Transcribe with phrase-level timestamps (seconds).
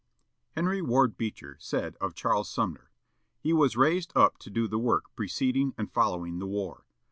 [0.55, 2.89] Henry Ward Beecher said of Charles Sumner:
[3.39, 6.87] "He was raised up to do the work preceding and following the war.